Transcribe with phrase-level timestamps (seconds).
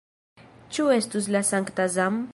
[0.77, 2.23] Ĉu estus la sankta Zam?